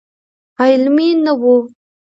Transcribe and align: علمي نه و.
علمي 0.61 1.09
نه 1.23 1.31
و. 1.39 1.43